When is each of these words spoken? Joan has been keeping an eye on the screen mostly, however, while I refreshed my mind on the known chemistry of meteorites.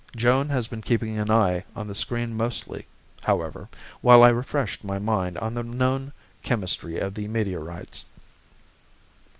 Joan 0.15 0.49
has 0.49 0.67
been 0.67 0.81
keeping 0.81 1.19
an 1.19 1.29
eye 1.29 1.63
on 1.75 1.87
the 1.87 1.93
screen 1.93 2.35
mostly, 2.35 2.87
however, 3.23 3.69
while 4.01 4.23
I 4.23 4.29
refreshed 4.29 4.83
my 4.83 4.97
mind 4.97 5.37
on 5.37 5.53
the 5.53 5.61
known 5.61 6.11
chemistry 6.41 6.97
of 6.97 7.15
meteorites. 7.15 8.03